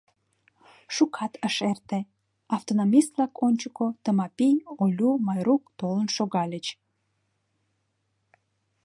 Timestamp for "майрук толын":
5.25-6.07